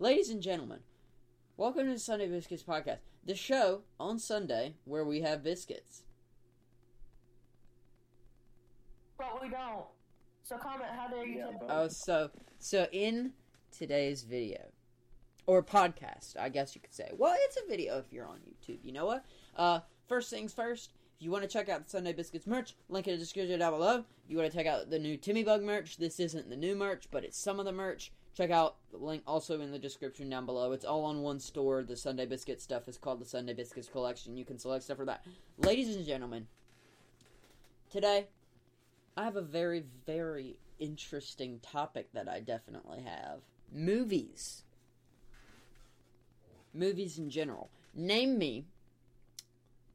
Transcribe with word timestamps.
Ladies 0.00 0.30
and 0.30 0.40
gentlemen, 0.40 0.78
welcome 1.56 1.86
to 1.86 1.92
the 1.94 1.98
Sunday 1.98 2.28
Biscuits 2.28 2.62
Podcast, 2.62 2.98
the 3.24 3.34
show 3.34 3.82
on 3.98 4.20
Sunday 4.20 4.74
where 4.84 5.04
we 5.04 5.22
have 5.22 5.42
biscuits. 5.42 6.04
But 9.18 9.42
we 9.42 9.48
don't. 9.48 9.86
So 10.44 10.56
comment 10.56 10.90
how 10.96 11.08
dare 11.08 11.26
you 11.26 11.38
Yeah, 11.38 11.46
take 11.46 11.68
Oh, 11.68 11.88
so 11.88 12.30
so 12.60 12.86
in 12.92 13.32
today's 13.76 14.22
video 14.22 14.66
or 15.46 15.64
podcast, 15.64 16.36
I 16.38 16.48
guess 16.48 16.76
you 16.76 16.80
could 16.80 16.94
say. 16.94 17.10
Well, 17.18 17.34
it's 17.36 17.56
a 17.56 17.68
video 17.68 17.98
if 17.98 18.12
you're 18.12 18.28
on 18.28 18.38
YouTube. 18.38 18.78
You 18.84 18.92
know 18.92 19.06
what? 19.06 19.24
Uh, 19.56 19.80
first 20.06 20.30
things 20.30 20.52
first. 20.52 20.92
If 21.16 21.24
you 21.24 21.32
want 21.32 21.42
to 21.42 21.48
check 21.48 21.68
out 21.68 21.82
the 21.82 21.90
Sunday 21.90 22.12
Biscuits 22.12 22.46
merch, 22.46 22.76
link 22.88 23.08
in 23.08 23.14
the 23.14 23.18
description 23.18 23.58
down 23.58 23.72
below. 23.72 24.04
If 24.24 24.30
you 24.30 24.36
want 24.36 24.48
to 24.48 24.56
check 24.56 24.68
out 24.68 24.90
the 24.90 24.98
new 25.00 25.16
Timmy 25.16 25.42
Bug 25.42 25.64
merch, 25.64 25.96
this 25.96 26.20
isn't 26.20 26.48
the 26.48 26.56
new 26.56 26.76
merch, 26.76 27.08
but 27.10 27.24
it's 27.24 27.36
some 27.36 27.58
of 27.58 27.64
the 27.64 27.72
merch. 27.72 28.12
Check 28.38 28.52
out 28.52 28.76
the 28.92 28.98
link 28.98 29.24
also 29.26 29.60
in 29.62 29.72
the 29.72 29.80
description 29.80 30.30
down 30.30 30.46
below. 30.46 30.70
It's 30.70 30.84
all 30.84 31.04
on 31.06 31.22
one 31.22 31.40
store. 31.40 31.82
The 31.82 31.96
Sunday 31.96 32.24
Biscuit 32.24 32.60
stuff 32.60 32.86
is 32.86 32.96
called 32.96 33.20
the 33.20 33.24
Sunday 33.24 33.52
Biscuits 33.52 33.88
Collection. 33.88 34.36
You 34.36 34.44
can 34.44 34.60
select 34.60 34.84
stuff 34.84 34.98
for 34.98 35.06
that. 35.06 35.26
Ladies 35.56 35.96
and 35.96 36.06
gentlemen, 36.06 36.46
today 37.90 38.28
I 39.16 39.24
have 39.24 39.34
a 39.34 39.42
very, 39.42 39.82
very 40.06 40.56
interesting 40.78 41.58
topic 41.58 42.12
that 42.12 42.28
I 42.28 42.38
definitely 42.38 43.02
have. 43.02 43.40
Movies. 43.72 44.62
Movies 46.72 47.18
in 47.18 47.30
general. 47.30 47.70
Name 47.92 48.38
me 48.38 48.66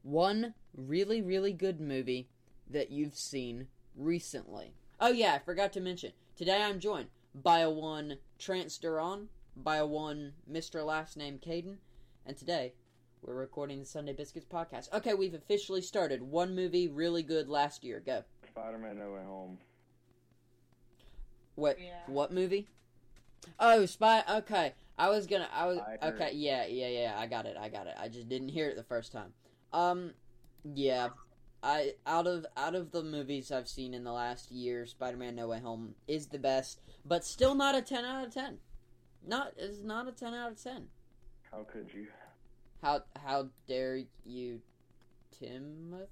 one 0.02 0.54
really, 0.76 1.22
really 1.22 1.54
good 1.54 1.80
movie 1.80 2.28
that 2.70 2.92
you've 2.92 3.16
seen 3.16 3.68
recently. 3.96 4.74
Oh, 5.00 5.14
yeah, 5.14 5.34
I 5.34 5.40
forgot 5.40 5.72
to 5.72 5.80
mention. 5.80 6.12
Today 6.36 6.62
I'm 6.62 6.82
joined 6.82 7.08
by 7.34 7.60
a 7.60 7.70
one 7.70 8.18
Trance 8.44 8.78
Duran, 8.78 9.30
by 9.56 9.78
a 9.78 9.86
one 9.86 10.34
Mr. 10.52 10.86
Last 10.86 11.16
Name 11.16 11.40
Caden, 11.40 11.78
and 12.26 12.36
today 12.36 12.74
we're 13.22 13.36
recording 13.36 13.80
the 13.80 13.86
Sunday 13.86 14.12
Biscuits 14.12 14.46
podcast. 14.46 14.92
Okay, 14.92 15.14
we've 15.14 15.34
officially 15.34 15.82
started. 15.82 16.22
One 16.22 16.54
movie 16.54 16.90
really 16.90 17.24
good 17.24 17.48
last 17.48 17.86
year. 17.86 18.02
Go. 18.06 18.26
Spider-Man 18.50 19.00
No 19.00 19.14
Way 19.14 19.24
Home. 19.26 19.60
What 21.56 21.80
Yeah. 21.80 22.02
what 22.08 22.34
movie? 22.34 22.68
Oh, 23.62 23.86
Spy. 23.86 24.22
Okay, 24.30 24.74
I 24.98 25.08
was 25.08 25.26
gonna. 25.26 25.48
I 25.54 25.66
was 25.68 25.78
Spider. 25.78 26.16
okay. 26.16 26.32
Yeah, 26.34 26.66
yeah, 26.66 26.90
yeah. 26.90 27.16
I 27.18 27.28
got 27.28 27.46
it. 27.46 27.56
I 27.56 27.70
got 27.70 27.88
it. 27.88 27.96
I 27.98 28.10
just 28.10 28.28
didn't 28.28 28.50
hear 28.50 28.68
it 28.68 28.76
the 28.76 28.84
first 28.84 29.14
time. 29.14 29.34
Um, 29.72 30.12
yeah. 30.66 31.08
I 31.64 31.94
out 32.06 32.28
of 32.28 32.46
out 32.58 32.76
of 32.76 32.92
the 32.92 33.04
movies 33.04 33.52
I've 33.52 33.70
seen 33.70 33.94
in 33.94 34.04
the 34.04 34.12
last 34.12 34.52
year, 34.52 34.86
Spider-Man: 34.86 35.36
No 35.36 35.48
Way 35.48 35.60
Home 35.60 35.96
is 36.08 36.28
the 36.28 36.38
best, 36.38 36.82
but 37.06 37.24
still 37.24 37.56
not 37.56 37.74
a 37.74 37.82
ten 37.82 38.04
out 38.04 38.28
of 38.28 38.34
ten. 38.34 38.58
Not 39.26 39.54
is 39.58 39.82
not 39.82 40.08
a 40.10 40.12
ten 40.12 40.34
out 40.34 40.52
of 40.52 40.62
ten. 40.62 40.88
How 41.50 41.64
could 41.64 41.94
you? 41.94 42.08
How 42.82 43.04
how 43.16 43.48
dare 43.66 44.02
you, 44.26 44.60
Timothy? 45.40 46.08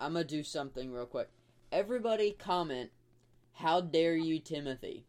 I'm 0.00 0.14
gonna 0.14 0.24
do 0.24 0.42
something 0.42 0.90
real 0.90 1.04
quick. 1.06 1.28
Everybody 1.70 2.30
comment, 2.38 2.90
how 3.52 3.82
dare 3.82 4.16
you, 4.16 4.38
Timothy? 4.38 5.04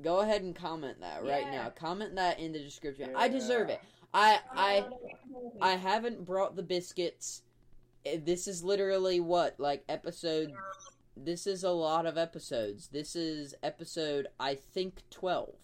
Go 0.00 0.20
ahead 0.20 0.42
and 0.42 0.54
comment 0.54 1.00
that 1.00 1.24
right 1.24 1.44
Yeah. 1.46 1.50
now. 1.50 1.70
Comment 1.70 2.14
that 2.14 2.38
in 2.38 2.52
the 2.52 2.60
description. 2.60 3.10
I 3.16 3.28
deserve 3.28 3.68
it. 3.68 3.80
I 4.12 4.38
I 4.52 4.86
I 5.60 5.72
haven't 5.72 6.24
brought 6.24 6.54
the 6.54 6.62
biscuits. 6.62 7.42
Eh, 8.06 8.18
This 8.22 8.46
is 8.46 8.62
literally 8.62 9.20
what 9.20 9.58
like 9.58 9.84
episode. 9.88 10.52
This 11.16 11.46
is 11.46 11.62
a 11.64 11.70
lot 11.70 12.06
of 12.06 12.18
episodes. 12.18 12.88
This 12.88 13.14
is 13.14 13.54
episode 13.62 14.26
I 14.38 14.54
think 14.56 15.02
twelve. 15.10 15.54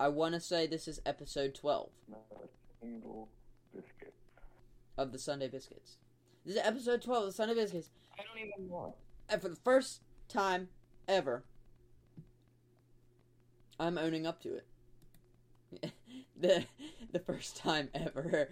I 0.00 0.08
want 0.08 0.34
to 0.34 0.40
say 0.40 0.66
this 0.66 0.88
is 0.88 1.00
episode 1.06 1.54
twelve. 1.54 1.90
Not 2.08 2.20
a 2.32 2.46
single 2.80 3.28
biscuit. 3.74 4.14
of 4.96 5.12
the 5.12 5.18
Sunday 5.18 5.48
Biscuits. 5.48 5.96
This 6.44 6.56
is 6.56 6.62
episode 6.64 7.02
12 7.02 7.22
of 7.24 7.28
the 7.28 7.34
Sunday 7.34 7.54
Biscuits. 7.54 7.90
I 8.18 8.22
don't 8.22 8.38
even 8.48 8.68
know. 8.70 8.94
And 9.28 9.42
for 9.42 9.48
the 9.50 9.56
first 9.56 10.00
time 10.28 10.68
ever, 11.06 11.44
I'm 13.78 13.98
owning 13.98 14.26
up 14.26 14.40
to 14.42 14.54
it. 14.56 15.92
the 16.40 16.64
the 17.12 17.18
first 17.18 17.56
time 17.56 17.88
ever. 17.94 18.48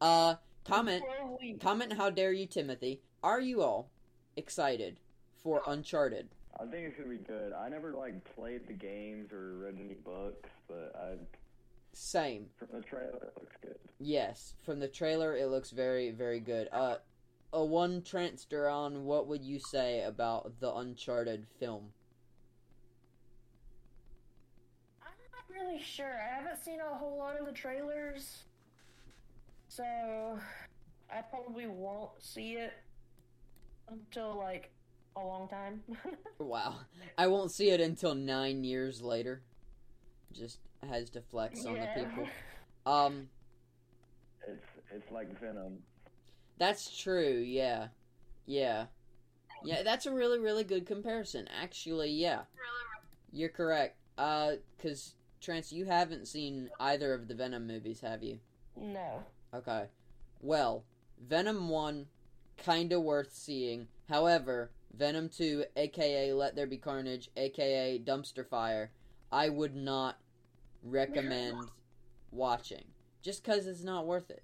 Uh 0.00 0.36
comment 0.66 1.02
Twelve 1.04 1.60
comment 1.60 1.92
how 1.92 2.10
dare 2.10 2.32
you 2.32 2.46
Timothy. 2.46 3.00
Are 3.22 3.40
you 3.40 3.62
all 3.62 3.90
excited 4.36 4.98
for 5.42 5.62
Uncharted? 5.66 6.28
I 6.58 6.64
think 6.64 6.86
it's 6.86 6.96
gonna 6.96 7.10
be 7.10 7.16
good. 7.18 7.52
I 7.52 7.68
never 7.68 7.92
like 7.92 8.22
played 8.34 8.66
the 8.66 8.72
games 8.72 9.32
or 9.32 9.58
read 9.58 9.76
any 9.78 9.94
books, 9.94 10.48
but 10.68 10.92
I 10.96 11.16
Same. 11.92 12.46
from 12.56 12.68
the 12.72 12.80
trailer 12.82 13.26
it 13.26 13.32
looks 13.40 13.56
good. 13.62 13.78
Yes, 13.98 14.54
from 14.62 14.80
the 14.80 14.88
trailer 14.88 15.36
it 15.36 15.48
looks 15.48 15.70
very 15.70 16.10
very 16.10 16.40
good. 16.40 16.68
Uh 16.72 16.96
a 17.52 17.64
one 17.64 18.02
transfer 18.02 18.68
on 18.68 19.04
what 19.04 19.26
would 19.28 19.44
you 19.44 19.58
say 19.58 20.02
about 20.02 20.58
the 20.60 20.74
Uncharted 20.74 21.46
film? 21.58 21.92
I'm 25.02 25.12
not 25.32 25.44
really 25.48 25.80
sure. 25.80 26.20
I 26.20 26.34
haven't 26.42 26.62
seen 26.62 26.80
a 26.80 26.96
whole 26.98 27.16
lot 27.16 27.38
of 27.38 27.46
the 27.46 27.52
trailers, 27.52 28.44
so 29.76 30.38
I 31.10 31.20
probably 31.22 31.66
won't 31.66 32.10
see 32.22 32.54
it 32.54 32.72
until 33.88 34.36
like 34.36 34.70
a 35.16 35.20
long 35.20 35.48
time. 35.48 35.82
Wow. 36.38 36.76
I 37.16 37.26
won't 37.28 37.50
see 37.50 37.70
it 37.70 37.80
until 37.80 38.14
nine 38.14 38.62
years 38.62 39.00
later. 39.00 39.42
Just 40.32 40.58
has 40.88 41.08
to 41.10 41.22
flex 41.22 41.64
on 41.64 41.74
the 41.74 41.88
people. 41.96 42.28
Um, 42.84 43.28
It's 44.46 44.66
it's 44.94 45.10
like 45.10 45.38
Venom. 45.40 45.78
that's 46.58 46.96
true, 46.96 47.42
yeah. 47.44 47.88
Yeah. 48.44 48.86
Yeah, 49.64 49.82
that's 49.82 50.06
a 50.06 50.12
really, 50.12 50.38
really 50.38 50.62
good 50.62 50.86
comparison. 50.86 51.48
Actually, 51.60 52.10
yeah. 52.10 52.42
You're 53.32 53.48
correct. 53.48 53.96
Uh, 54.18 54.52
cause, 54.80 55.14
Trance, 55.40 55.72
you 55.72 55.86
haven't 55.86 56.28
seen 56.28 56.68
either 56.78 57.12
of 57.14 57.26
the 57.28 57.34
Venom 57.34 57.66
movies, 57.66 58.00
have 58.02 58.22
you? 58.22 58.38
No. 58.76 59.22
Okay. 59.54 59.86
Well, 60.40 60.84
Venom 61.18 61.68
1, 61.68 62.06
kinda 62.56 63.00
worth 63.00 63.32
seeing. 63.32 63.88
However, 64.08 64.70
Venom 64.92 65.28
2, 65.28 65.64
aka 65.76 66.32
Let 66.32 66.56
There 66.56 66.66
Be 66.66 66.78
Carnage, 66.78 67.30
aka 67.36 67.98
Dumpster 67.98 68.46
Fire, 68.46 68.92
I 69.30 69.48
would 69.48 69.74
not 69.74 70.18
recommend 70.82 71.70
watching. 72.30 72.84
Just 73.22 73.42
because 73.42 73.66
it's 73.66 73.82
not 73.82 74.06
worth 74.06 74.30
it. 74.30 74.42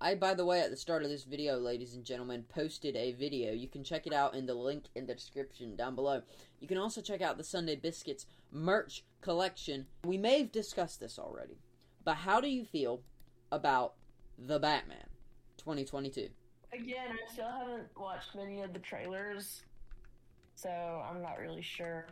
I, 0.00 0.14
by 0.14 0.32
the 0.32 0.46
way, 0.46 0.60
at 0.60 0.70
the 0.70 0.76
start 0.76 1.02
of 1.02 1.10
this 1.10 1.24
video, 1.24 1.58
ladies 1.58 1.94
and 1.94 2.04
gentlemen, 2.04 2.44
posted 2.48 2.96
a 2.96 3.12
video. 3.12 3.52
You 3.52 3.68
can 3.68 3.84
check 3.84 4.06
it 4.06 4.14
out 4.14 4.34
in 4.34 4.46
the 4.46 4.54
link 4.54 4.84
in 4.94 5.06
the 5.06 5.14
description 5.14 5.76
down 5.76 5.94
below. 5.94 6.22
You 6.58 6.66
can 6.66 6.78
also 6.78 7.02
check 7.02 7.20
out 7.20 7.36
the 7.36 7.44
Sunday 7.44 7.76
Biscuits 7.76 8.24
merch 8.50 9.04
collection. 9.20 9.86
We 10.04 10.16
may 10.16 10.38
have 10.38 10.52
discussed 10.52 11.00
this 11.00 11.18
already, 11.18 11.58
but 12.02 12.16
how 12.16 12.40
do 12.40 12.48
you 12.48 12.64
feel 12.64 13.02
about 13.52 13.94
The 14.46 14.58
Batman 14.58 15.06
2022? 15.58 16.28
Again, 16.72 16.96
I 17.10 17.32
still 17.32 17.50
haven't 17.50 17.88
watched 17.96 18.34
many 18.34 18.62
of 18.62 18.72
the 18.72 18.78
trailers, 18.78 19.62
so 20.54 20.70
I'm 20.70 21.20
not 21.20 21.38
really 21.38 21.62
sure. 21.62 22.06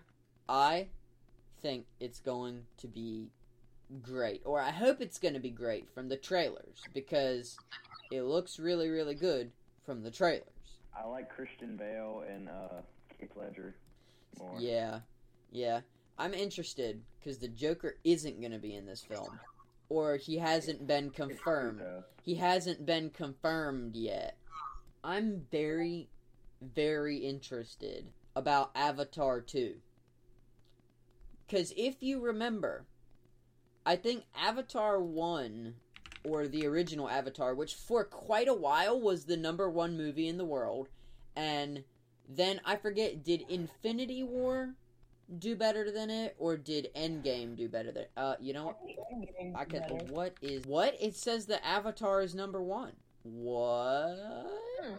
I 0.48 0.88
think 1.62 1.86
it's 2.00 2.20
going 2.20 2.64
to 2.78 2.86
be 2.86 3.28
great, 4.02 4.42
or 4.44 4.60
I 4.60 4.70
hope 4.70 5.00
it's 5.00 5.18
going 5.18 5.34
to 5.34 5.40
be 5.40 5.50
great 5.50 5.88
from 5.90 6.08
the 6.08 6.16
trailers 6.16 6.82
because 6.92 7.56
it 8.10 8.22
looks 8.22 8.58
really, 8.58 8.88
really 8.88 9.14
good 9.14 9.50
from 9.86 10.02
the 10.02 10.10
trailers. 10.10 10.44
I 10.96 11.06
like 11.06 11.30
Christian 11.30 11.76
Bale 11.76 12.24
and 12.28 12.48
uh 12.48 12.82
Heath 13.18 13.32
Ledger 13.36 13.74
more. 14.38 14.56
Yeah, 14.58 15.00
yeah. 15.50 15.80
I'm 16.18 16.34
interested 16.34 17.00
because 17.18 17.38
the 17.38 17.48
Joker 17.48 17.96
isn't 18.04 18.40
going 18.40 18.52
to 18.52 18.58
be 18.58 18.74
in 18.74 18.86
this 18.86 19.02
film, 19.02 19.38
or 19.88 20.17
he 20.17 20.38
hasn't 20.38 20.87
been 20.87 21.11
confirmed. 21.11 21.82
He 22.23 22.35
hasn't 22.35 22.85
been 22.85 23.11
confirmed 23.11 23.96
yet. 23.96 24.37
I'm 25.02 25.46
very, 25.50 26.08
very 26.61 27.19
interested 27.19 28.06
about 28.37 28.70
Avatar 28.75 29.40
2. 29.40 29.75
Because 31.46 31.73
if 31.76 32.02
you 32.02 32.20
remember, 32.20 32.85
I 33.87 33.96
think 33.96 34.25
Avatar 34.37 35.00
1, 35.00 35.75
or 36.25 36.46
the 36.46 36.67
original 36.67 37.08
Avatar, 37.08 37.55
which 37.55 37.75
for 37.75 38.05
quite 38.05 38.49
a 38.49 38.55
while 38.55 39.00
was 39.00 39.25
the 39.25 39.37
number 39.37 39.70
one 39.70 39.96
movie 39.96 40.29
in 40.29 40.37
the 40.37 40.44
world, 40.44 40.88
and 41.34 41.84
then 42.29 42.61
I 42.64 42.76
forget, 42.76 43.25
did 43.25 43.46
Infinity 43.49 44.23
War 44.23 44.75
do 45.38 45.54
better 45.56 45.90
than 45.90 46.10
it, 46.10 46.34
or 46.38 46.56
did 46.56 46.90
Endgame 46.96 47.56
do 47.56 47.69
better 47.69 47.92
than 47.92 48.06
Uh, 48.16 48.36
you 48.40 48.52
know 48.52 48.66
what? 48.66 48.78
I 49.56 49.64
can. 49.64 49.82
What 50.08 50.34
is 50.40 50.64
what? 50.66 50.96
It 51.00 51.14
says 51.16 51.46
that 51.46 51.64
Avatar 51.66 52.22
is 52.22 52.34
number 52.34 52.62
one. 52.62 52.92
What? 53.25 54.16
Hmm. 54.82 54.94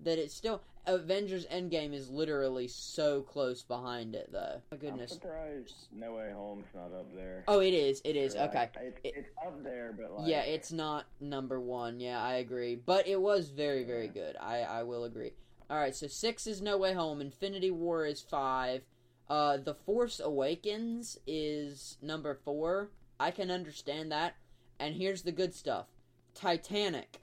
That 0.00 0.18
it's 0.18 0.34
still 0.34 0.60
Avengers 0.86 1.46
Endgame 1.46 1.94
is 1.94 2.10
literally 2.10 2.68
so 2.68 3.22
close 3.22 3.62
behind 3.62 4.14
it, 4.14 4.30
though. 4.30 4.60
My 4.70 4.76
I'm 4.76 4.78
goodness. 4.78 5.12
surprised 5.12 5.74
No 5.92 6.14
Way 6.14 6.30
Home's 6.34 6.66
not 6.74 6.92
up 6.92 7.14
there. 7.14 7.42
Oh, 7.48 7.60
it 7.60 7.72
is. 7.72 8.02
It 8.04 8.16
is. 8.16 8.34
Like, 8.34 8.50
Okay. 8.50 8.68
It, 8.80 8.98
It- 9.04 9.14
it's 9.16 9.30
up 9.46 9.62
there, 9.62 9.94
but 9.98 10.12
like 10.18 10.28
Yeah, 10.28 10.42
it's 10.42 10.72
not 10.72 11.06
number 11.20 11.58
one. 11.60 12.00
Yeah, 12.00 12.22
I 12.22 12.34
agree. 12.34 12.74
But 12.74 13.06
it 13.06 13.20
was 13.20 13.48
very, 13.48 13.84
very 13.84 14.08
good. 14.08 14.36
I, 14.38 14.58
I 14.60 14.82
will 14.82 15.04
agree. 15.04 15.32
All 15.70 15.78
right, 15.78 15.94
so 15.94 16.06
six 16.06 16.46
is 16.46 16.60
No 16.60 16.76
Way 16.76 16.92
Home. 16.92 17.22
Infinity 17.22 17.70
War 17.70 18.04
is 18.04 18.20
five. 18.20 18.82
Uh, 19.28 19.56
The 19.56 19.74
Force 19.74 20.20
Awakens 20.20 21.18
is 21.26 21.96
number 22.02 22.38
four. 22.44 22.90
I 23.18 23.30
can 23.30 23.50
understand 23.50 24.12
that. 24.12 24.36
And 24.78 24.94
here's 24.96 25.22
the 25.22 25.32
good 25.32 25.54
stuff 25.54 25.86
Titanic 26.34 27.20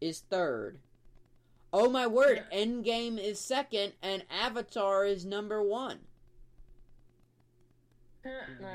is 0.00 0.20
third. 0.20 0.78
Oh 1.72 1.90
my 1.90 2.06
word, 2.06 2.44
Endgame 2.52 3.18
is 3.18 3.40
second, 3.40 3.94
and 4.02 4.24
Avatar 4.30 5.04
is 5.04 5.24
number 5.24 5.62
one. 5.62 6.00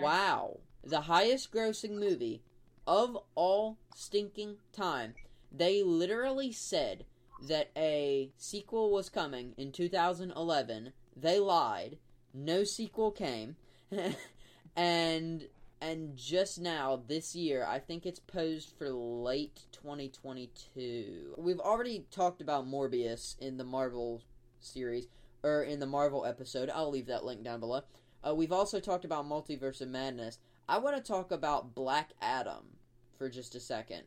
Wow. 0.01 0.59
The 0.83 1.01
highest 1.01 1.51
grossing 1.51 1.97
movie 1.99 2.43
of 2.85 3.17
all 3.35 3.77
stinking 3.95 4.57
time. 4.73 5.15
They 5.51 5.81
literally 5.81 6.51
said 6.51 7.05
that 7.47 7.71
a 7.75 8.31
sequel 8.37 8.91
was 8.91 9.09
coming 9.09 9.53
in 9.57 9.71
2011. 9.71 10.93
They 11.15 11.39
lied. 11.39 11.97
No 12.33 12.63
sequel 12.63 13.11
came. 13.11 13.55
and 14.75 15.47
and 15.81 16.15
just 16.17 16.59
now 16.59 17.01
this 17.07 17.35
year, 17.35 17.65
I 17.65 17.79
think 17.79 18.05
it's 18.05 18.19
posed 18.19 18.73
for 18.77 18.89
late 18.89 19.61
2022. 19.71 21.35
We've 21.37 21.59
already 21.59 22.05
talked 22.11 22.41
about 22.41 22.67
Morbius 22.67 23.39
in 23.39 23.57
the 23.57 23.63
Marvel 23.63 24.21
series 24.59 25.07
or 25.41 25.63
in 25.63 25.79
the 25.79 25.85
Marvel 25.85 26.25
episode. 26.25 26.69
I'll 26.69 26.91
leave 26.91 27.07
that 27.07 27.23
link 27.23 27.43
down 27.43 27.61
below. 27.61 27.83
Uh, 28.27 28.35
we've 28.35 28.51
also 28.51 28.79
talked 28.79 29.05
about 29.05 29.27
Multiverse 29.27 29.79
of 29.79 29.87
Madness. 29.87 30.39
I 30.67 30.77
want 30.79 30.97
to 30.97 31.01
talk 31.01 31.31
about 31.31 31.73
Black 31.73 32.11
Adam 32.21 32.77
for 33.17 33.29
just 33.29 33.55
a 33.55 33.59
second. 33.59 34.03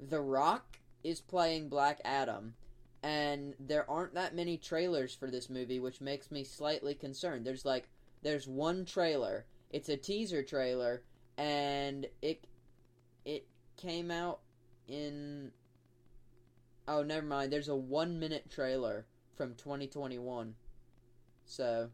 The 0.00 0.20
Rock 0.20 0.78
is 1.04 1.20
playing 1.20 1.68
Black 1.68 2.00
Adam, 2.04 2.54
and 3.02 3.54
there 3.58 3.88
aren't 3.90 4.14
that 4.14 4.34
many 4.34 4.58
trailers 4.58 5.14
for 5.14 5.30
this 5.30 5.48
movie, 5.48 5.80
which 5.80 6.00
makes 6.00 6.30
me 6.30 6.44
slightly 6.44 6.94
concerned. 6.94 7.46
There's 7.46 7.64
like, 7.64 7.88
there's 8.22 8.46
one 8.46 8.84
trailer. 8.84 9.46
It's 9.70 9.88
a 9.88 9.96
teaser 9.96 10.42
trailer, 10.42 11.02
and 11.38 12.06
it 12.20 12.46
it 13.24 13.46
came 13.76 14.10
out 14.10 14.40
in. 14.86 15.52
Oh, 16.86 17.02
never 17.02 17.26
mind. 17.26 17.52
There's 17.52 17.68
a 17.68 17.76
one 17.76 18.18
minute 18.18 18.50
trailer 18.50 19.06
from 19.36 19.54
2021. 19.54 20.54
So, 21.44 21.88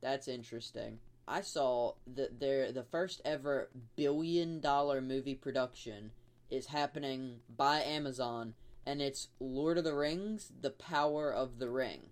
that's 0.00 0.28
interesting. 0.28 0.98
I 1.28 1.42
saw 1.42 1.94
that 2.14 2.40
there 2.40 2.72
the 2.72 2.84
first 2.84 3.20
ever 3.24 3.70
billion 3.96 4.60
dollar 4.60 5.00
movie 5.00 5.34
production 5.34 6.12
is 6.50 6.66
happening 6.66 7.40
by 7.56 7.82
Amazon 7.82 8.54
and 8.86 9.00
it's 9.02 9.28
Lord 9.40 9.78
of 9.78 9.84
the 9.84 9.94
Rings: 9.94 10.52
The 10.60 10.70
Power 10.70 11.32
of 11.32 11.58
the 11.58 11.70
Ring. 11.70 12.10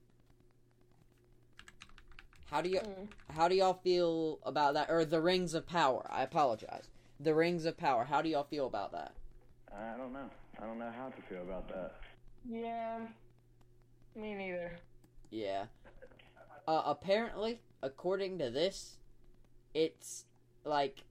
How 2.46 2.60
do 2.60 2.68
you 2.68 2.80
Mm. 2.80 3.08
how 3.28 3.48
do 3.48 3.54
y'all 3.54 3.74
feel 3.74 4.40
about 4.42 4.74
that 4.74 4.90
or 4.90 5.04
The 5.04 5.20
Rings 5.20 5.54
of 5.54 5.66
Power? 5.66 6.06
I 6.10 6.22
apologize. 6.22 6.88
The 7.20 7.34
Rings 7.34 7.64
of 7.64 7.76
Power. 7.76 8.04
How 8.04 8.22
do 8.22 8.28
y'all 8.28 8.44
feel 8.44 8.66
about 8.66 8.92
that? 8.92 9.14
I 9.72 9.96
don't 9.96 10.12
know. 10.12 10.28
I 10.58 10.66
don't 10.66 10.78
know 10.78 10.90
how 10.90 11.10
to 11.10 11.22
feel 11.22 11.42
about 11.42 11.68
that. 11.68 11.94
Yeah. 12.48 13.06
Me 14.16 14.34
neither. 14.34 14.78
Yeah. 15.30 15.66
Uh, 16.66 16.82
apparently, 16.86 17.60
according 17.82 18.38
to 18.38 18.50
this, 18.50 18.98
it's 19.74 20.24
like 20.64 21.04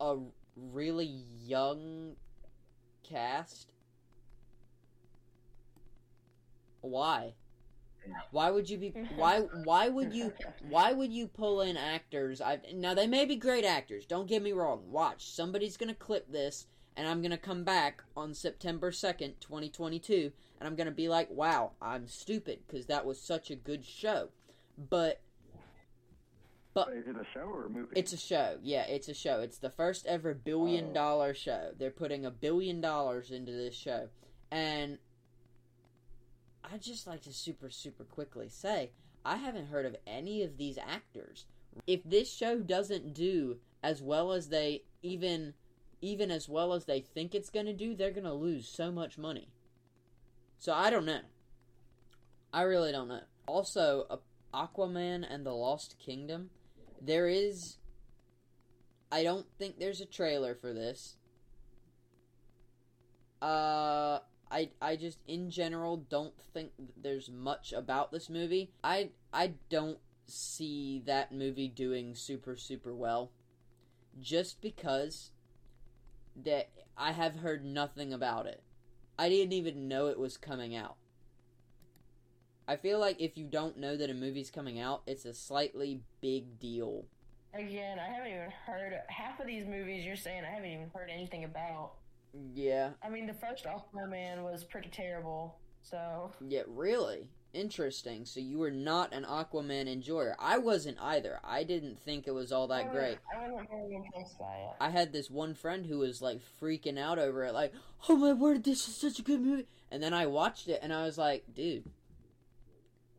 a 0.00 0.18
really 0.54 1.06
young 1.06 2.16
cast. 3.02 3.72
Why? 6.82 7.34
Why 8.32 8.50
would 8.50 8.68
you 8.68 8.78
be 8.78 8.90
why 9.16 9.40
why 9.64 9.88
would 9.88 10.12
you 10.12 10.32
why 10.68 10.92
would 10.92 11.12
you 11.12 11.26
pull 11.28 11.60
in 11.60 11.76
actors? 11.76 12.40
I 12.40 12.58
now 12.74 12.94
they 12.94 13.06
may 13.06 13.24
be 13.24 13.36
great 13.36 13.64
actors 13.64 14.04
don't 14.06 14.26
get 14.28 14.42
me 14.42 14.52
wrong. 14.52 14.90
Watch 14.90 15.30
somebody's 15.30 15.76
going 15.76 15.88
to 15.88 15.94
clip 15.94 16.30
this 16.30 16.66
and 16.96 17.06
I'm 17.08 17.22
going 17.22 17.30
to 17.30 17.38
come 17.38 17.64
back 17.64 18.02
on 18.16 18.34
September 18.34 18.90
2nd 18.90 19.34
2022 19.40 20.32
and 20.60 20.66
I'm 20.68 20.74
going 20.76 20.86
to 20.88 20.90
be 20.92 21.08
like 21.08 21.28
wow 21.30 21.72
I'm 21.80 22.06
stupid 22.08 22.60
cuz 22.68 22.86
that 22.86 23.06
was 23.06 23.20
such 23.20 23.50
a 23.50 23.56
good 23.56 23.84
show. 23.84 24.30
But 24.76 25.20
But 26.74 26.88
is 26.92 27.06
it 27.06 27.14
a 27.16 27.24
show 27.32 27.40
or 27.42 27.66
a 27.66 27.70
movie? 27.70 27.92
it's 27.94 28.12
a 28.12 28.16
show. 28.16 28.58
Yeah 28.62 28.82
it's 28.86 29.08
a 29.08 29.14
show. 29.14 29.38
It's 29.40 29.58
the 29.58 29.70
first 29.70 30.06
ever 30.06 30.34
billion 30.34 30.88
Oh. 30.90 30.94
dollar 30.94 31.34
show. 31.34 31.70
They're 31.78 31.90
putting 31.92 32.26
a 32.26 32.32
billion 32.32 32.80
dollars 32.80 33.30
into 33.30 33.52
this 33.52 33.76
show. 33.76 34.08
And 34.50 34.98
I'd 36.64 36.82
just 36.82 37.06
like 37.06 37.22
to 37.22 37.32
super, 37.32 37.70
super 37.70 38.04
quickly 38.04 38.48
say 38.48 38.90
I 39.24 39.36
haven't 39.36 39.66
heard 39.68 39.86
of 39.86 39.96
any 40.06 40.42
of 40.42 40.56
these 40.56 40.78
actors. 40.78 41.46
If 41.86 42.02
this 42.04 42.32
show 42.32 42.58
doesn't 42.58 43.14
do 43.14 43.58
as 43.82 44.02
well 44.02 44.32
as 44.32 44.48
they 44.48 44.84
even 45.02 45.54
even 46.00 46.30
as 46.30 46.48
well 46.48 46.72
as 46.72 46.84
they 46.84 47.00
think 47.00 47.34
it's 47.34 47.50
going 47.50 47.66
to 47.66 47.72
do, 47.72 47.94
they're 47.94 48.10
going 48.10 48.24
to 48.24 48.32
lose 48.32 48.66
so 48.66 48.90
much 48.90 49.18
money. 49.18 49.48
So 50.58 50.72
I 50.72 50.90
don't 50.90 51.06
know. 51.06 51.20
I 52.52 52.62
really 52.62 52.90
don't 52.90 53.08
know. 53.08 53.20
Also, 53.46 54.06
uh, 54.10 54.16
Aquaman 54.52 55.24
and 55.28 55.46
the 55.46 55.52
Lost 55.52 55.96
Kingdom, 55.98 56.50
there 57.00 57.28
is 57.28 57.78
I 59.10 59.22
don't 59.22 59.46
think 59.58 59.78
there's 59.78 60.00
a 60.00 60.06
trailer 60.06 60.54
for 60.54 60.72
this. 60.72 61.16
Uh 63.40 64.20
I 64.52 64.68
I 64.82 64.96
just 64.96 65.18
in 65.26 65.50
general 65.50 65.96
don't 65.96 66.34
think 66.52 66.72
there's 66.96 67.30
much 67.30 67.72
about 67.72 68.12
this 68.12 68.28
movie. 68.28 68.70
I 68.84 69.10
I 69.32 69.54
don't 69.70 69.98
see 70.26 71.02
that 71.06 71.32
movie 71.32 71.68
doing 71.68 72.14
super 72.14 72.54
super 72.54 72.94
well 72.94 73.32
just 74.20 74.60
because 74.60 75.30
that 76.44 76.70
I 76.96 77.12
have 77.12 77.36
heard 77.36 77.64
nothing 77.64 78.12
about 78.12 78.46
it. 78.46 78.62
I 79.18 79.30
didn't 79.30 79.54
even 79.54 79.88
know 79.88 80.06
it 80.06 80.18
was 80.18 80.36
coming 80.36 80.76
out. 80.76 80.96
I 82.68 82.76
feel 82.76 82.98
like 82.98 83.20
if 83.20 83.36
you 83.36 83.46
don't 83.46 83.78
know 83.78 83.96
that 83.96 84.10
a 84.10 84.14
movie's 84.14 84.50
coming 84.50 84.78
out, 84.78 85.02
it's 85.06 85.24
a 85.24 85.34
slightly 85.34 86.02
big 86.20 86.58
deal. 86.58 87.06
Again, 87.54 87.98
I 87.98 88.06
haven't 88.06 88.32
even 88.32 88.50
heard 88.66 88.94
half 89.08 89.40
of 89.40 89.46
these 89.46 89.66
movies 89.66 90.04
you're 90.06 90.16
saying. 90.16 90.44
I 90.44 90.54
haven't 90.54 90.70
even 90.70 90.90
heard 90.94 91.10
anything 91.10 91.44
about. 91.44 91.92
Yeah. 92.54 92.90
I 93.02 93.08
mean, 93.08 93.26
the 93.26 93.34
first 93.34 93.64
Aquaman 93.64 94.42
was 94.42 94.64
pretty 94.64 94.88
terrible. 94.88 95.56
So 95.82 96.30
Yeah, 96.46 96.62
really? 96.66 97.28
Interesting. 97.52 98.24
So 98.24 98.40
you 98.40 98.58
were 98.58 98.70
not 98.70 99.12
an 99.12 99.24
Aquaman 99.24 99.86
enjoyer. 99.86 100.34
I 100.38 100.56
wasn't 100.56 100.96
either. 101.00 101.38
I 101.44 101.64
didn't 101.64 102.00
think 102.00 102.26
it 102.26 102.30
was 102.30 102.50
all 102.52 102.70
I 102.72 102.78
that 102.84 102.86
wasn't- 102.86 102.92
great. 103.04 103.18
I 103.36 103.50
wasn't 103.50 103.68
very 103.70 103.94
impressed 103.94 104.38
by 104.38 104.54
it. 104.56 104.76
I 104.80 104.88
had 104.90 105.12
this 105.12 105.28
one 105.28 105.54
friend 105.54 105.84
who 105.84 105.98
was 105.98 106.22
like 106.22 106.40
freaking 106.60 106.98
out 106.98 107.18
over 107.18 107.44
it, 107.44 107.52
like, 107.52 107.74
"Oh 108.08 108.16
my 108.16 108.32
word, 108.32 108.64
this 108.64 108.88
is 108.88 108.96
such 108.96 109.18
a 109.18 109.22
good 109.22 109.40
movie!" 109.42 109.66
And 109.90 110.02
then 110.02 110.14
I 110.14 110.24
watched 110.26 110.68
it, 110.68 110.80
and 110.82 110.92
I 110.94 111.02
was 111.04 111.18
like, 111.18 111.52
"Dude, 111.52 111.90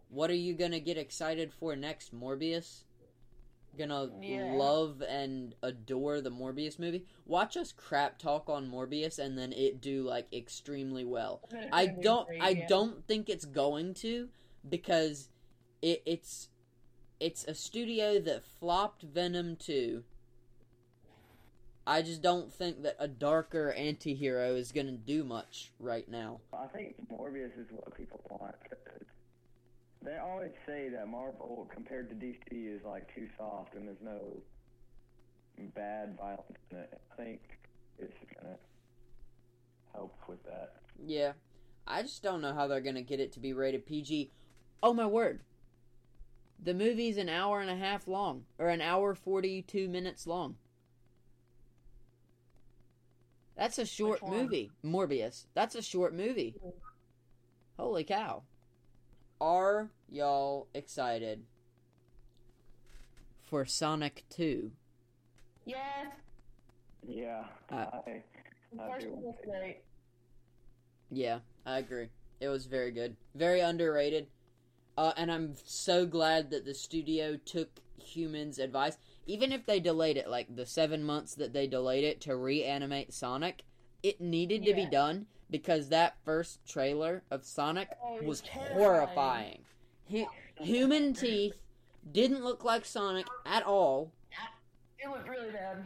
what 0.10 0.32
are 0.32 0.36
you 0.36 0.56
gonna 0.56 0.80
get 0.80 0.98
excited 0.98 1.54
for 1.54 1.76
next, 1.76 2.12
Morbius? 2.16 2.86
Gonna 3.78 4.12
Yeah. 4.22 4.54
love 4.54 5.02
and 5.02 5.56
adore 5.64 6.22
the 6.22 6.30
Morbius 6.30 6.78
movie? 6.78 7.06
Watch 7.26 7.58
us 7.58 7.72
crap 7.72 8.20
talk 8.20 8.48
on 8.50 8.70
Morbius, 8.70 9.18
and 9.18 9.38
then 9.38 9.52
it 9.52 9.82
do 9.82 10.04
like 10.04 10.32
extremely 10.32 11.04
well. 11.04 11.42
I 11.72 11.88
don't 11.88 12.28
great, 12.28 12.42
I 12.42 12.50
yeah. 12.50 12.68
don't 12.68 13.06
think 13.08 13.30
it's 13.30 13.46
going 13.46 13.96
to 13.96 14.30
because 14.68 15.30
it, 15.82 16.04
it's 16.06 16.50
it's 17.20 17.46
a 17.46 17.56
studio 17.56 18.20
that 18.20 18.44
flopped 18.46 19.02
Venom 19.04 19.56
2. 19.56 20.04
I 21.86 22.02
just 22.02 22.22
don't 22.22 22.52
think 22.52 22.84
that 22.84 22.96
a 23.00 23.08
darker 23.08 23.72
anti-hero 23.72 24.56
is 24.56 24.72
going 24.72 24.86
to 24.88 24.94
do 24.94 25.24
much 25.24 25.72
right 25.80 26.08
now. 26.08 26.40
I 26.54 26.68
think 26.68 26.96
Morbius 27.10 27.58
is 27.60 27.68
what 27.72 27.94
people 27.96 28.22
want. 28.30 28.56
They 30.04 30.18
always 30.18 30.52
say 30.66 30.90
that 30.90 31.08
Marvel, 31.08 31.70
compared 31.74 32.10
to 32.10 32.16
DC, 32.16 32.76
is 32.76 32.82
like 32.86 33.14
too 33.16 33.28
soft 33.38 33.76
and 33.76 33.88
there's 33.88 34.02
no 34.04 34.20
bad 35.76 36.18
violence 36.18 36.58
in 36.72 36.78
it. 36.78 37.02
I 37.12 37.16
think 37.16 37.42
it's 38.00 38.14
gonna 38.36 38.56
help 39.94 40.16
with 40.28 40.44
that. 40.44 40.74
Yeah. 41.06 41.34
I 41.86 42.02
just 42.02 42.24
don't 42.24 42.42
know 42.42 42.54
how 42.54 42.68
they're 42.68 42.82
going 42.82 42.96
to 42.96 43.02
get 43.02 43.20
it 43.20 43.34
to 43.34 43.40
be 43.40 43.54
rated 43.54 43.86
PG. 43.86 44.32
Oh 44.82 44.94
my 44.94 45.06
word. 45.06 45.42
The 46.64 46.74
movie's 46.74 47.18
an 47.18 47.30
hour 47.30 47.60
and 47.60 47.70
a 47.70 47.76
half 47.76 48.08
long 48.08 48.46
or 48.58 48.70
an 48.70 48.82
hour 48.82 49.14
42 49.14 49.90
minutes 49.90 50.26
long. 50.26 50.56
That's 53.58 53.78
a 53.78 53.86
short 53.86 54.26
movie. 54.26 54.72
Morbius. 54.84 55.46
That's 55.54 55.76
a 55.76 55.82
short 55.82 56.14
movie. 56.14 56.56
Holy 57.78 58.04
cow. 58.04 58.44
Are 59.44 59.90
y'all 60.10 60.68
excited 60.74 61.44
for 63.42 63.66
Sonic 63.66 64.24
2? 64.30 64.72
Yeah, 65.66 65.78
Yeah, 67.06 67.44
Uh, 67.70 67.76
I, 67.76 68.22
I 68.82 68.92
first 68.94 69.06
do. 69.06 69.12
one 69.14 69.24
was 69.24 69.36
great. 69.44 69.78
Yeah, 71.12 71.40
I 71.66 71.78
agree. 71.80 72.08
It 72.40 72.48
was 72.48 72.66
very 72.66 72.92
good. 72.92 73.18
Very 73.36 73.60
underrated. 73.60 74.28
Uh, 74.98 75.12
and 75.18 75.30
I'm 75.32 75.56
so 75.66 76.06
glad 76.06 76.50
that 76.52 76.64
the 76.66 76.74
studio 76.74 77.38
took 77.44 77.70
humans' 77.98 78.60
advice. 78.60 78.98
Even 79.26 79.52
if 79.52 79.66
they 79.66 79.80
delayed 79.80 80.18
it, 80.18 80.30
like 80.30 80.56
the 80.56 80.66
seven 80.66 81.04
months 81.04 81.36
that 81.36 81.52
they 81.54 81.68
delayed 81.68 82.04
it 82.06 82.22
to 82.22 82.36
reanimate 82.38 83.14
Sonic, 83.14 83.64
it 84.02 84.22
needed 84.22 84.64
to 84.66 84.74
be 84.74 84.86
done 84.86 85.26
because 85.54 85.90
that 85.90 86.16
first 86.26 86.66
trailer 86.68 87.22
of 87.30 87.46
Sonic 87.46 87.88
Oh, 88.04 88.20
was 88.24 88.42
horrifying. 88.42 89.60
Hu- 90.10 90.26
human 90.60 91.14
teeth 91.14 91.54
didn't 92.12 92.44
look 92.44 92.64
like 92.64 92.86
Sonic 92.86 93.28
at 93.46 93.62
all. 93.64 94.12
It 94.98 95.08
looked 95.10 95.30
really 95.30 95.52
bad. 95.52 95.86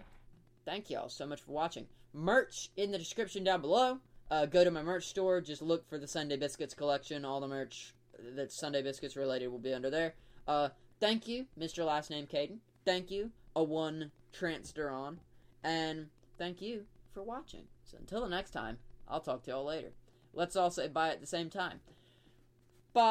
Thank 0.66 0.90
y'all 0.90 1.10
so 1.10 1.26
much 1.28 1.42
for 1.42 1.52
watching. 1.52 1.86
Merch 2.14 2.70
in 2.78 2.92
the 2.92 2.98
description 2.98 3.44
down 3.44 3.60
below. 3.60 4.00
Uh, 4.32 4.46
go 4.46 4.64
to 4.64 4.72
my 4.72 4.82
merch 4.82 5.08
store. 5.08 5.42
Just 5.42 5.62
look 5.62 5.86
for 5.90 5.98
the 5.98 6.08
Sunday 6.08 6.38
Biscuits 6.38 6.74
collection. 6.74 7.26
All 7.26 7.42
the 7.42 7.48
merch 7.48 7.94
that's 8.36 8.56
Sunday 8.58 8.82
Biscuits 8.82 9.18
related 9.18 9.50
will 9.50 9.60
be 9.60 9.74
under 9.74 9.90
there. 9.90 10.14
Uh, 10.48 10.70
thank 11.02 11.28
you, 11.28 11.46
Mr. 11.60 11.86
Last 11.86 12.10
Name 12.10 12.26
Caden. 12.26 12.60
Thank 12.86 13.12
you, 13.12 13.32
a 13.54 13.62
one 13.64 14.12
Transteron. 14.34 15.18
And 15.62 16.08
thank 16.38 16.62
you 16.62 16.84
for 17.14 17.22
watching. 17.22 17.64
So 17.84 17.98
until 17.98 18.22
the 18.22 18.30
next 18.30 18.52
time, 18.52 18.78
I'll 19.10 19.22
talk 19.22 19.44
to 19.44 19.52
y'all 19.52 19.66
later. 19.66 19.94
Let's 20.34 20.56
all 20.56 20.72
say 20.72 20.88
bye 20.88 21.10
at 21.10 21.22
the 21.22 21.28
same 21.28 21.50
time. 21.50 21.80
Bye. 22.94 23.04